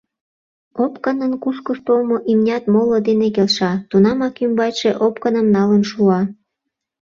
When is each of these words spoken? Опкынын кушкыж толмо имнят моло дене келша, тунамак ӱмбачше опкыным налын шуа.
Опкынын 0.83 1.33
кушкыж 1.43 1.77
толмо 1.87 2.17
имнят 2.31 2.63
моло 2.73 2.97
дене 3.07 3.27
келша, 3.35 3.71
тунамак 3.89 4.35
ӱмбачше 4.43 4.91
опкыным 5.05 5.47
налын 5.55 5.83
шуа. 5.91 6.19